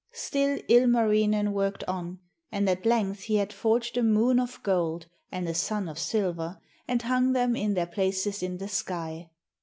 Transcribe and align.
Still 0.13 0.57
Ilmarinen 0.67 1.53
worked 1.53 1.83
on, 1.83 2.17
and 2.51 2.67
at 2.67 2.87
length 2.87 3.19
he 3.25 3.35
had 3.35 3.53
forged 3.53 3.97
a 3.97 4.01
moon 4.01 4.39
of 4.39 4.57
gold 4.63 5.05
and 5.31 5.47
a 5.47 5.53
sun 5.53 5.87
of 5.87 5.99
silver, 5.99 6.59
and 6.87 7.03
hung 7.03 7.33
them 7.33 7.55
in 7.55 7.75
their 7.75 7.85
places 7.85 8.41
in 8.41 8.57
the 8.57 8.67
sky. 8.67 9.29